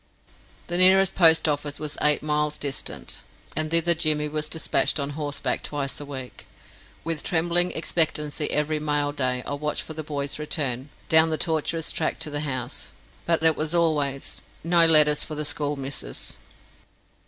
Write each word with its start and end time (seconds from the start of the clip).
The 0.65 0.79
nearest 0.79 1.13
post 1.13 1.47
office 1.47 1.79
was 1.79 1.95
eight 2.01 2.23
miles 2.23 2.57
distant, 2.57 3.21
and 3.55 3.69
thither 3.69 3.93
Jimmy 3.93 4.27
was 4.27 4.49
dispatched 4.49 4.99
on 4.99 5.11
horseback 5.11 5.61
twice 5.61 5.99
a 5.99 6.05
week. 6.05 6.47
With 7.03 7.21
trembling 7.21 7.69
expectancy 7.73 8.49
every 8.49 8.79
mail 8.79 9.11
day 9.11 9.43
I 9.45 9.53
watched 9.53 9.83
for 9.83 9.93
the 9.93 10.01
boy's 10.01 10.39
return 10.39 10.89
down 11.07 11.29
the 11.29 11.37
tortuous 11.37 11.91
track 11.91 12.17
to 12.21 12.31
the 12.31 12.39
house, 12.39 12.93
but 13.27 13.43
it 13.43 13.55
was 13.55 13.75
always, 13.75 14.41
"No 14.63 14.87
letters 14.87 15.23
for 15.23 15.35
the 15.35 15.45
school 15.45 15.75
missus." 15.75 16.39